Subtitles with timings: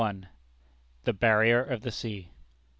[1.03, 2.31] THE BARRIER OF THE SEA.